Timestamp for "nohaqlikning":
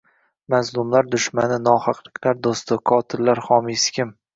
1.67-2.43